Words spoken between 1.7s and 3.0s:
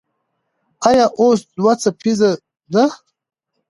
څپیزه ده؟